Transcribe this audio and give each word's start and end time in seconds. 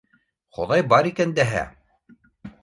Хоҙай 0.57 0.85
бар 0.93 1.09
икән 1.09 1.35
дәһә! 1.41 1.63